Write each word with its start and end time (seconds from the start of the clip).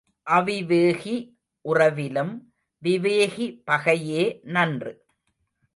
அவிவேகி 0.29 1.15
உறவிலும் 1.65 2.33
விவேகி 2.83 3.47
பகையே 3.71 4.39
நன்று. 4.43 4.93